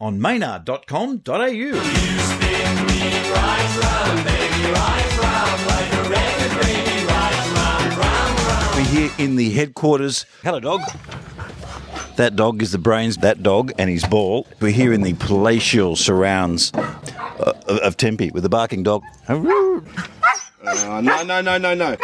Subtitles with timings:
[0.00, 1.26] on maynard.com.au.
[8.74, 10.26] We're here in the headquarters.
[10.42, 10.82] Hello, dog.
[12.16, 14.46] That dog is the brains, that dog and his ball.
[14.60, 19.02] We're here in the palatial surrounds uh, of, of Tempe with the barking dog.
[20.66, 21.96] Uh, no, no, no, no, no.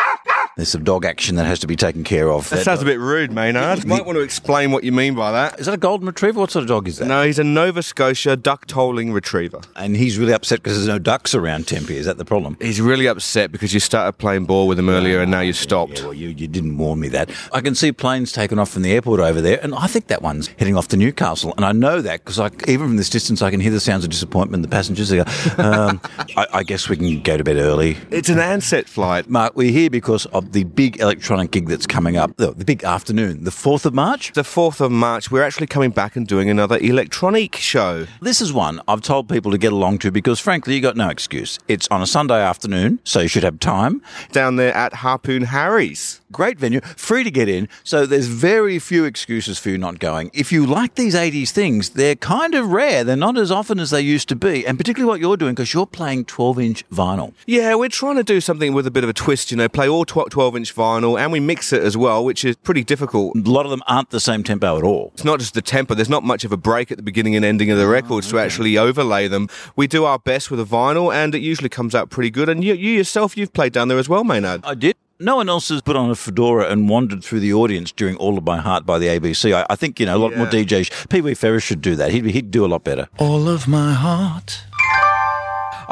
[0.57, 2.51] There's some dog action that has to be taken care of.
[2.51, 3.85] That sounds a bit rude, Maynard.
[3.85, 5.59] You might want to explain what you mean by that.
[5.59, 6.41] Is that a golden retriever?
[6.41, 7.07] What sort of dog is that?
[7.07, 9.63] No, he's a Nova Scotia duck tolling retriever.
[9.77, 11.97] And he's really upset because there's no ducks around Tempe.
[11.97, 12.59] Is that the problem?
[12.61, 16.01] He's really upset because you started playing ball with him earlier and now you stopped.
[16.01, 17.31] Yeah, well, you, you didn't warn me that.
[17.51, 20.21] I can see planes taken off from the airport over there, and I think that
[20.21, 21.55] one's heading off to Newcastle.
[21.57, 22.39] And I know that because
[22.69, 24.63] even from this distance, I can hear the sounds of disappointment.
[24.63, 25.25] The passengers they go,
[25.57, 26.01] um,
[26.37, 27.97] I, I guess we can go to bed early.
[28.11, 29.31] It's an Ansett flight.
[29.31, 32.85] Mark, we're here because of the big electronic gig that's coming up, the, the big
[32.85, 34.33] afternoon, the 4th of March.
[34.33, 38.07] The 4th of March, we're actually coming back and doing another electronic show.
[38.21, 41.11] This is one I've told people to get along to because, frankly, you got no
[41.11, 41.59] excuse.
[41.69, 44.03] It's on a Sunday afternoon, so you should have time.
[44.33, 46.22] Down there at Harpoon Harry's.
[46.33, 50.31] Great venue, free to get in, so there's very few excuses for you not going.
[50.33, 53.05] If you like these 80s things, they're kind of rare.
[53.05, 55.75] They're not as often as they used to be, and particularly what you're doing because
[55.75, 57.35] you're playing 12 inch vinyl.
[57.47, 59.89] Yeah, we're trying to do something with a bit of a twist, you know, play
[59.89, 63.37] all 12 inch vinyl and we mix it as well, which is pretty difficult.
[63.37, 65.11] A lot of them aren't the same tempo at all.
[65.15, 67.45] It's not just the tempo, there's not much of a break at the beginning and
[67.45, 68.45] ending of the records to mm-hmm.
[68.45, 69.49] actually overlay them.
[69.77, 72.49] We do our best with a vinyl and it usually comes out pretty good.
[72.49, 74.65] And you, you yourself, you've played down there as well, Maynard.
[74.65, 74.97] I did.
[75.19, 78.37] No one else has put on a fedora and wandered through the audience during All
[78.39, 79.55] of My Heart by the ABC.
[79.55, 81.09] I, I think, you know, a lot more DJs.
[81.09, 82.11] Pee Wee Ferris should do that.
[82.11, 83.09] He'd, he'd do a lot better.
[83.19, 84.65] All of My Heart.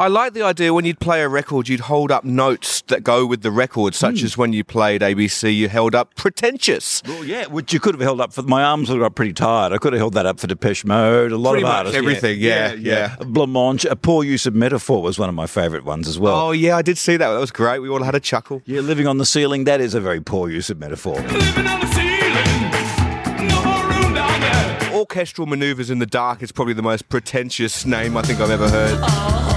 [0.01, 3.23] I like the idea when you'd play a record, you'd hold up notes that go
[3.23, 4.25] with the record, such hmm.
[4.25, 7.03] as when you played ABC, you held up pretentious.
[7.05, 8.41] Well, yeah, which you could have held up for.
[8.41, 9.73] My arms would have got pretty tired.
[9.73, 11.31] I could have held that up for Depeche Mode.
[11.31, 11.97] A lot Pretty of much artists.
[11.99, 13.15] everything, yeah, yeah.
[13.19, 16.35] Blancmange, a poor use of metaphor was one of my favourite ones as well.
[16.35, 17.31] Oh, yeah, I did see that.
[17.31, 17.77] That was great.
[17.77, 18.63] We all had a chuckle.
[18.65, 19.65] Yeah, living on the ceiling.
[19.65, 21.13] That is a very poor use of metaphor.
[21.13, 24.01] Living on the ceiling, no more room.
[24.95, 28.67] Orchestral Maneuvers in the Dark is probably the most pretentious name I think I've ever
[28.67, 28.99] heard.
[28.99, 29.50] Uh-huh.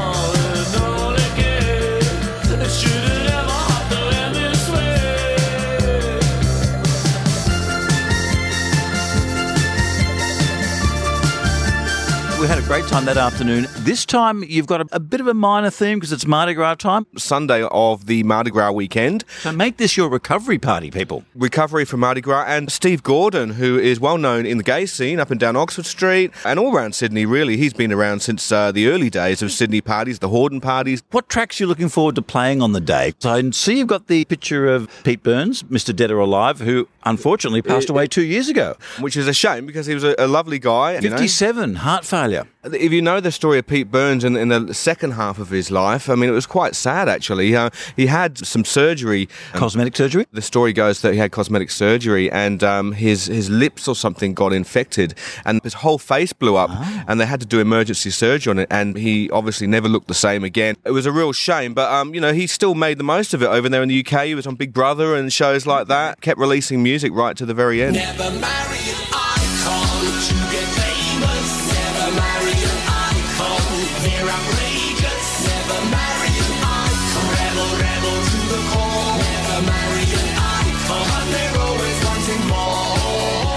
[12.45, 13.69] We had a great time that afternoon.
[13.79, 16.75] This time you've got a, a bit of a minor theme because it's Mardi Gras
[16.75, 17.07] time.
[17.17, 19.25] Sunday of the Mardi Gras weekend.
[19.41, 21.25] So make this your recovery party, people.
[21.35, 25.21] Recovery from Mardi Gras and Steve Gordon, who is well known in the gay scene
[25.21, 27.57] up and down Oxford Street and all around Sydney, really.
[27.57, 31.03] He's been around since uh, the early days of Sydney parties, the Hordern parties.
[31.13, 33.15] What tracks are you looking forward to playing on the day?
[33.21, 35.97] So I see you've got the picture of Pete Burns, Mr.
[35.97, 38.77] Dead or Alive, who unfortunately passed away two years ago.
[39.01, 40.99] Which is a shame because he was a, a lovely guy.
[40.99, 41.17] you know.
[41.17, 42.34] 57, heart failure.
[42.65, 45.71] If you know the story of Pete Burns in, in the second half of his
[45.71, 47.55] life, I mean, it was quite sad actually.
[47.55, 49.29] Uh, he had some surgery.
[49.53, 50.27] Cosmetic surgery?
[50.33, 54.35] The story goes that he had cosmetic surgery and um, his his lips or something
[54.35, 56.71] got infected and his whole face blew up
[57.07, 60.15] and they had to do emergency surgery on it and he obviously never looked the
[60.15, 60.77] same again.
[60.85, 63.43] It was a real shame, but um, you know he still made the most of
[63.43, 64.27] it over there in the UK.
[64.27, 66.21] He was on Big Brother and shows like that.
[66.21, 67.97] Kept releasing music right to the very end.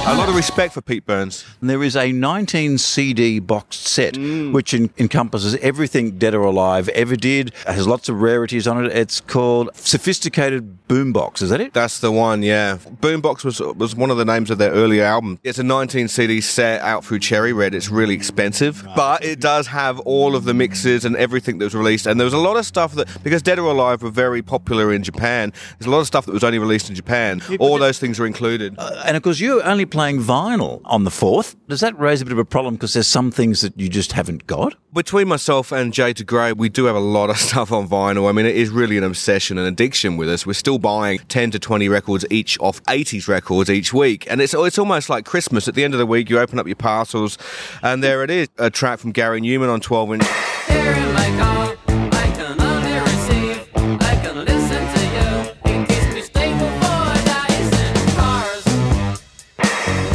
[0.08, 1.44] A lot of respect for Pete Burns.
[1.60, 4.54] And there is a 19 CD boxed set mm.
[4.54, 7.50] which en- encompasses everything Dead or Alive ever did.
[7.50, 8.94] It has lots of rarities on it.
[8.94, 11.42] It's called Sophisticated Boombox.
[11.42, 11.74] Is that it?
[11.74, 12.78] That's the one, yeah.
[12.78, 15.40] Boombox was was one of the names of their earlier album.
[15.44, 17.76] It's a 19 CD set out through Cherry Red.
[17.76, 21.76] It's really expensive, but it does have all of the mixes and everything that was
[21.76, 22.06] released.
[22.06, 24.94] And there was a lot of stuff that because Dead or Alive were very popular
[24.94, 25.52] in Japan.
[25.78, 27.42] There's a lot of stuff that was only released in Japan.
[27.60, 28.76] All those things are included.
[28.78, 31.56] Uh, and of course, you're only playing vinyl on the 4th.
[31.68, 34.12] Does that raise a bit of a problem because there's some things that you just
[34.12, 34.76] haven't got?
[34.94, 38.30] Between myself and Jay to Grey, we do have a lot of stuff on vinyl.
[38.30, 40.46] I mean, it is really an obsession and addiction with us.
[40.46, 44.28] We're still buying 10 to 20 records each off 80s records each week.
[44.30, 45.68] And it's, it's almost like Christmas.
[45.68, 47.40] At the end of the week, you open up your parcels,
[47.82, 51.67] and there it is a track from Gary Numan on 12 inch.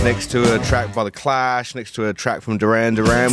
[0.05, 3.31] Next to a track by The Clash, next to a track from Duran Duran.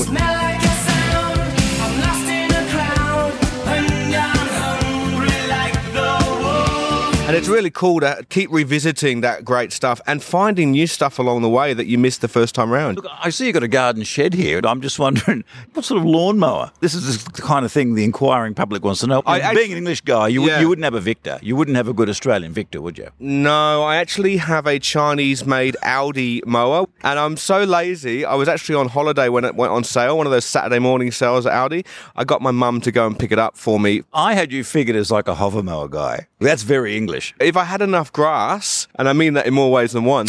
[7.29, 7.99] And I'm hungry like the wolf.
[7.99, 11.41] And it's really cool to keep revisiting that great stuff and finding new stuff along
[11.41, 12.97] the way that you missed the first time round.
[12.97, 15.43] Look, I see you've got a garden shed here, and I'm just wondering
[15.73, 16.71] what sort of lawnmower.
[16.79, 19.21] This is the kind of thing the inquiring public wants to know.
[19.25, 20.59] I Being an English guy, you, would, Yeah.
[20.59, 21.39] you wouldn't have a Victa.
[21.41, 23.09] You wouldn't have a good Australian Victa, would you?
[23.19, 28.25] No, I actually have a Chinese made Aldi mower and I'm so lazy.
[28.25, 31.11] I was actually on holiday when it went on sale, one of those Saturday morning
[31.11, 31.85] sales at Aldi.
[32.15, 34.03] I got my mum to go and pick it up for me.
[34.13, 36.27] I had you figured as like a hover mower guy.
[36.39, 37.18] That's very English.
[37.39, 40.27] If I had enough grass, and I mean that in more ways than one,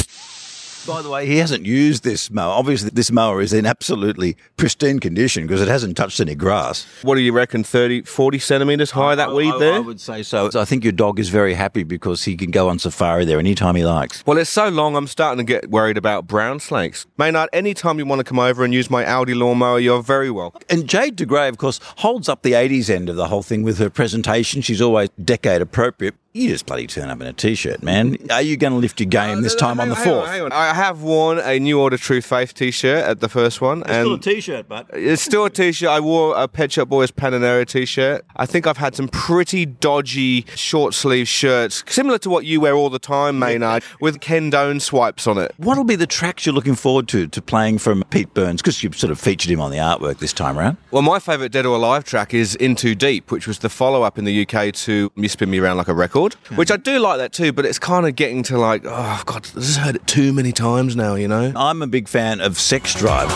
[0.87, 2.53] By the way, he hasn't used this mower.
[2.53, 6.87] Obviously, this mower is in absolutely pristine condition because it hasn't touched any grass.
[7.03, 9.75] what do you reckon, 30, 40 centimetres high, that I- weed I, there?
[9.75, 10.49] I would say so.
[10.49, 13.39] So I think your dog is very happy because he can go on safari there
[13.39, 14.25] anytime he likes.
[14.27, 17.07] Well, it's so long, I'm starting to get worried about brown snakes.
[17.19, 20.63] Maynard, anytime you want to come over and use my Aldi lawnmower, you're very welcome.
[20.71, 23.77] And Jade DeGray, of course, holds up the 80s end of the whole thing with
[23.79, 24.63] her presentation.
[24.63, 26.15] She's always decade appropriate.
[26.33, 28.17] You just bloody turn up in a t-shirt, man.
[28.31, 30.29] Are you going to lift your game this time on the Hang hang fourth?
[30.29, 30.53] hang on.
[30.53, 33.81] I have worn a New Order True Faith t-shirt at the first one.
[33.81, 35.89] It's and t-shirt, but It's still a t-shirt.
[35.89, 38.25] I wore a Pet Shop Boys Pananera t-shirt.
[38.37, 42.75] I think I've had some pretty dodgy short sleeve shirts, similar to what you wear
[42.77, 45.53] all the time, Maynard, with Ken Done swipes on it.
[45.57, 48.63] What'll be the tracks you're looking forward to to playing from Pete Burns?
[48.63, 50.77] Because you've sort of featured him on the artwork this time around.
[50.93, 54.17] Well, my favourite Dead or Alive track is In Too Deep, which was the follow-up
[54.17, 56.20] in the UK to You Spin Me Around Like a Record,
[56.55, 59.45] which I do like that too, but it's kind of getting to like, oh, God,
[59.45, 61.53] this has just heard it too many times now, you know?
[61.57, 63.29] I'm a big fan of Sex Drive.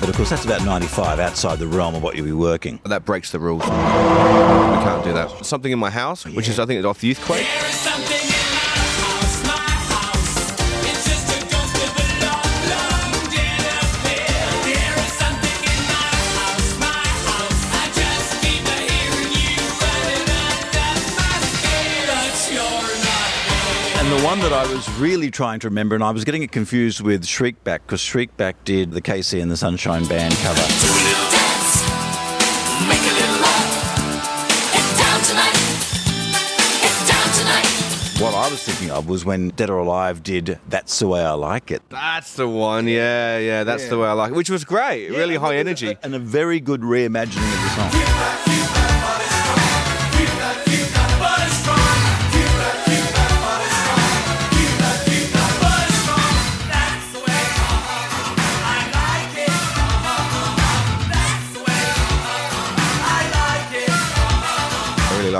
[0.00, 2.80] But of course, that's about 95 outside the realm of what you'll be working.
[2.86, 3.62] That breaks the rules.
[3.62, 5.44] We can't do that.
[5.44, 8.29] Something in my house, which is, I think, it's off the Youthquake.
[24.24, 27.24] One that I was really trying to remember, and I was getting it confused with
[27.24, 30.60] Shriekback, because Shriekback did the KC and the Sunshine Band cover.
[30.60, 31.82] Do a little dance,
[32.86, 33.64] make a little love.
[34.74, 35.56] It's down tonight.
[36.84, 37.66] It's down tonight.
[38.20, 41.32] What I was thinking of was when Dead or Alive did That's the Way I
[41.32, 41.82] Like It.
[41.88, 45.36] That's the one, yeah, yeah, that's the way I like it, which was great, really
[45.36, 45.96] high energy.
[46.02, 48.49] And a very good reimagining of the song.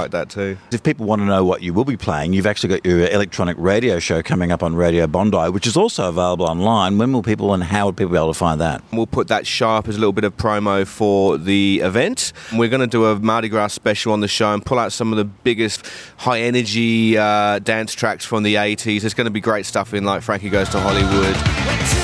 [0.01, 0.57] Like that too.
[0.73, 3.57] If people want to know what you will be playing, you've actually got your electronic
[3.59, 6.99] radio show coming up on Radio Bondi, which is also available online.
[6.99, 8.83] When will people and how will people be able to find that?
[8.93, 12.33] We'll put that sharp as a little bit of promo for the event.
[12.53, 15.13] We're going to do a Mardi Gras special on the show and pull out some
[15.13, 15.87] of the biggest
[16.17, 19.05] high energy uh, dance tracks from the 80s.
[19.05, 22.00] It's going to be great stuff in like Frankie Goes to Hollywood.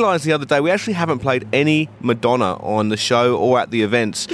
[0.00, 3.70] Realised the other day we actually haven't played any Madonna on the show or at
[3.70, 4.26] the events.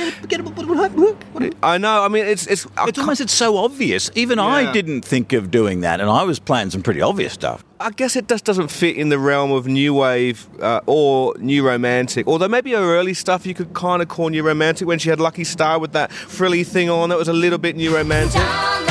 [1.62, 2.02] I know.
[2.02, 2.66] I mean, it's it's.
[2.76, 4.10] I It's almost it's so obvious.
[4.14, 7.64] Even I didn't think of doing that, and I was playing some pretty obvious stuff.
[7.78, 11.66] I guess it just doesn't fit in the realm of new wave uh, or new
[11.66, 12.26] romantic.
[12.26, 15.20] Although maybe her early stuff you could kind of call new romantic when she had
[15.20, 17.10] Lucky Star with that frilly thing on.
[17.10, 18.85] That was a little bit new romantic.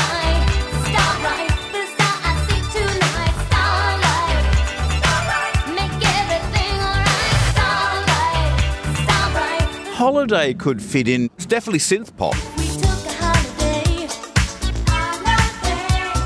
[10.28, 11.30] Holiday could fit in.
[11.36, 12.34] It's definitely synth pop.
[12.58, 14.08] We took a holiday,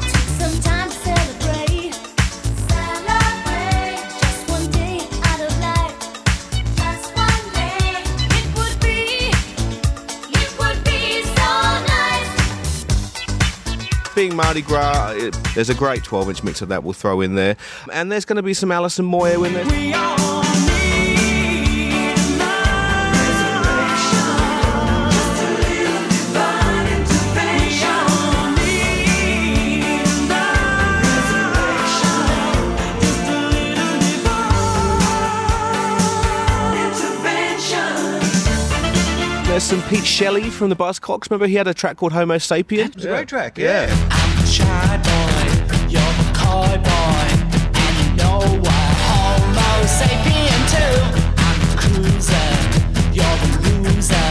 [0.07, 1.93] took some time to celebrate.
[2.69, 5.99] Celebrate, just one day out of life,
[6.77, 7.99] just one day.
[8.39, 9.35] It would be,
[10.31, 11.49] it would be so
[11.91, 12.31] nice.
[14.15, 15.11] Being Mardi Gras,
[15.55, 17.57] there's a great 12 inch mix of that we'll throw in there.
[17.91, 20.38] And there's going to be some Alison Moyet in there.
[39.69, 41.29] Some Pete Shelley from the Buzzcocks.
[41.29, 42.87] Remember he had a track called Homo Sapien?
[42.87, 43.85] It was a great track, Yeah.
[44.45, 47.27] shy boy, you're the coy boy,
[47.77, 50.97] and you know what Homo sapien too.
[51.37, 52.49] I'm the cruiser,
[53.13, 54.29] you're the loser.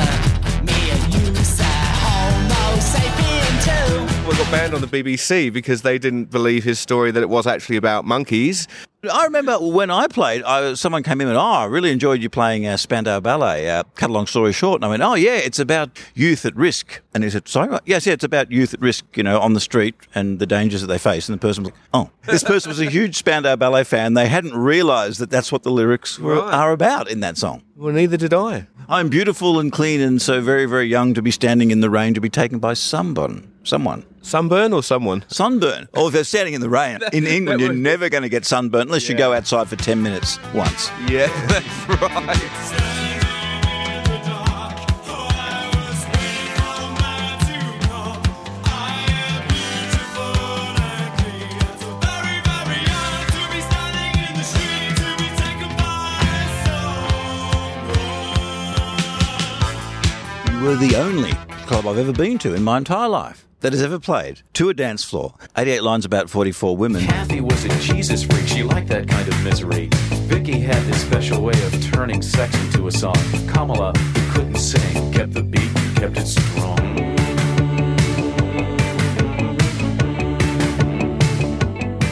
[0.64, 1.62] Me and you say
[2.02, 4.28] Homo sapien too.
[4.28, 7.46] We've got banned on the BBC because they didn't believe his story that it was
[7.46, 8.66] actually about monkeys.
[9.08, 12.28] I remember when I played, I, someone came in and, oh, I really enjoyed you
[12.28, 13.70] playing uh, Spandau Ballet.
[13.70, 14.78] Uh, cut a long story short.
[14.78, 17.00] And I went, oh, yeah, it's about youth at risk.
[17.14, 17.84] And he said, sorry, what?
[17.86, 20.80] Yes, yeah, it's about youth at risk, you know, on the street and the dangers
[20.80, 21.28] that they face.
[21.28, 24.14] And the person was like, oh, this person was a huge Spandau Ballet fan.
[24.14, 26.52] They hadn't realised that that's what the lyrics were, Right.
[26.54, 27.62] are about in that song.
[27.76, 28.66] Well, neither did I.
[28.88, 32.14] I'm beautiful and clean and so very, very young to be standing in the rain
[32.14, 33.52] to be taken by someone.
[33.62, 34.06] Someone.
[34.22, 35.24] Sunburn or someone?
[35.28, 35.88] Sunburn.
[35.92, 37.00] Or if they're standing in the rain.
[37.12, 40.38] In England, you're never going to get sunburnt unless you go outside for 10 minutes
[40.54, 40.90] once.
[41.08, 42.78] Yeah, that's right.
[60.50, 61.32] You were the only
[61.66, 64.74] club I've ever been to in my entire life that has ever played to a
[64.74, 65.34] dance floor.
[65.56, 67.04] 88 lines about 44 women.
[67.04, 68.46] Kathy was a Jesus freak.
[68.46, 69.88] She liked that kind of misery.
[70.26, 73.16] Vicky had this special way of turning sex into a song.
[73.48, 76.78] Kamala, who couldn't sing, kept the beat, kept it strong.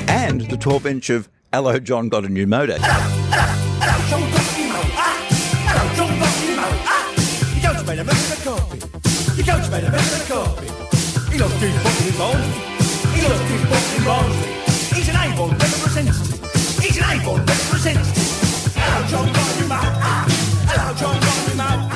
[0.08, 2.78] And the 12 inch of Hello John Got a New Motor.
[14.94, 16.80] He's an Avon representative.
[16.80, 18.72] He's an Avon representative.
[18.74, 19.68] Hello, John Gottman.
[19.68, 19.95] Hello, John Gottman.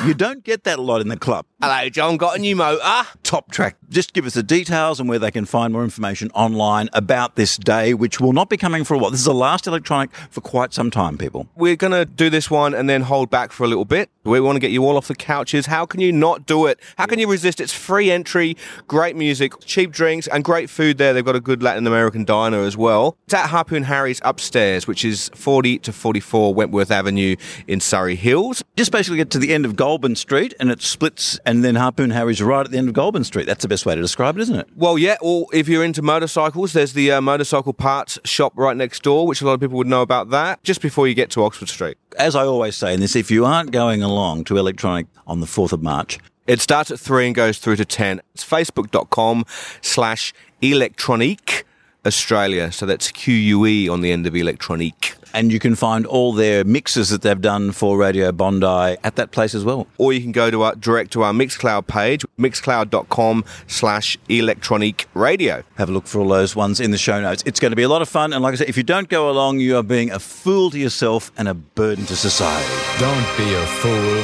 [0.05, 1.45] You don't get that a lot in the club.
[1.61, 2.17] Hello, John.
[2.17, 3.07] Got a new motor?
[3.21, 3.77] Top track.
[3.87, 7.55] Just give us the details and where they can find more information online about this
[7.55, 9.11] day, which will not be coming for a while.
[9.11, 11.47] This is the last Electronique for quite some time, people.
[11.55, 14.09] We're going to do this one and then hold back for a little bit.
[14.23, 15.67] We want to get you all off the couches.
[15.67, 16.79] How can you not do it?
[16.97, 17.59] How can you resist?
[17.59, 21.13] It's free entry, great music, cheap drinks, and great food there.
[21.13, 23.17] They've got a good Latin American diner as well.
[23.25, 27.35] It's at Harpoon Harry's upstairs, which is 40 to 44 Wentworth Avenue
[27.67, 28.63] in Surry Hills.
[28.75, 32.11] Just basically get to the end of Goulburn Street and it splits, and then Harpoon
[32.11, 33.45] Harry's right at the end of Goulburn Street.
[33.45, 34.69] That's the best way to describe it, isn't it?
[34.73, 39.03] Well, yeah, or if you're into motorcycles, there's the uh, motorcycle parts shop right next
[39.03, 41.43] door, which a lot of people would know about that, just before you get to
[41.43, 41.97] Oxford Street.
[42.17, 45.45] As I always say in this, if you aren't going along to Electronique on the
[45.45, 48.21] 4th of March, It starts at three and goes through to 10.
[48.33, 49.43] It's facebook.com
[49.81, 51.65] slash electronique
[52.05, 52.71] Australia.
[52.71, 55.15] So that's Q-U-E on the end of electronique.
[55.33, 59.31] And you can find all their mixes that they've done for Radio Bondi at that
[59.31, 59.87] place as well.
[59.97, 65.63] Or you can go to our, direct to our Mixcloud page, mixcloud.com slash electronic radio.
[65.77, 67.43] Have a look for all those ones in the show notes.
[67.45, 68.33] It's going to be a lot of fun.
[68.33, 70.79] And like I said, if you don't go along, you are being a fool to
[70.79, 72.73] yourself and a burden to society.
[72.99, 74.23] Don't be a fool.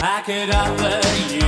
[0.00, 1.47] I could offer you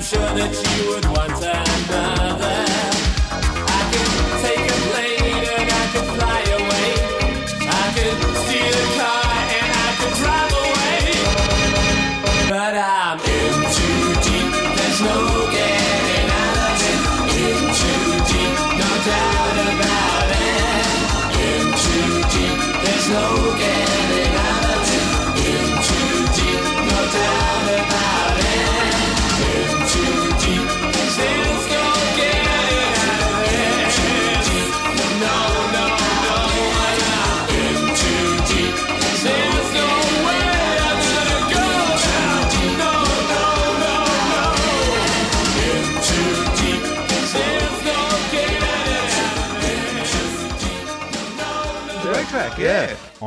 [0.00, 1.89] I'm sure that you would want an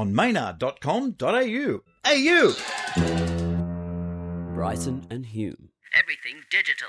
[0.03, 1.81] on maynard.com.au.
[2.05, 2.55] AU!
[4.53, 5.69] Bryson and Hume.
[5.93, 6.82] Everything digital.